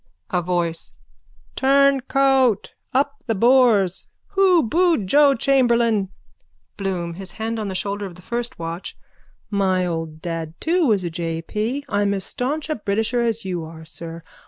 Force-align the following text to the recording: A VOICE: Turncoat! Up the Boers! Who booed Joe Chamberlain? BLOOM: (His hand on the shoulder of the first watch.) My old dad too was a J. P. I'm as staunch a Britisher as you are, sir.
A 0.31 0.41
VOICE: 0.41 0.93
Turncoat! 1.55 2.73
Up 2.91 3.23
the 3.27 3.35
Boers! 3.35 4.07
Who 4.29 4.63
booed 4.63 5.05
Joe 5.05 5.35
Chamberlain? 5.35 6.09
BLOOM: 6.75 7.13
(His 7.13 7.33
hand 7.33 7.59
on 7.59 7.67
the 7.67 7.75
shoulder 7.75 8.07
of 8.07 8.15
the 8.15 8.23
first 8.23 8.57
watch.) 8.57 8.97
My 9.51 9.85
old 9.85 10.19
dad 10.19 10.59
too 10.59 10.87
was 10.87 11.03
a 11.03 11.11
J. 11.11 11.43
P. 11.43 11.85
I'm 11.87 12.15
as 12.15 12.23
staunch 12.23 12.67
a 12.67 12.73
Britisher 12.75 13.21
as 13.21 13.45
you 13.45 13.63
are, 13.63 13.85
sir. 13.85 14.23